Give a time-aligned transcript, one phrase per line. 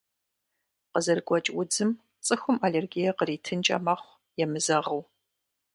[0.91, 1.91] Къызэрыгуэкӏ удзым
[2.25, 5.01] цӏыхум аллергие къритынкӏэ мэхъу, емызэгъыу.